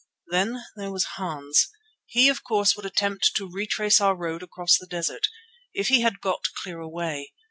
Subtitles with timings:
[0.31, 1.69] Then there was Hans.
[2.07, 5.27] He of course would attempt to retrace our road across the desert,
[5.75, 7.33] if he had got clear away.